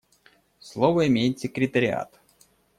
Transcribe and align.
Слово 0.59 1.05
имеет 1.07 1.37
секретариат. 1.37 2.19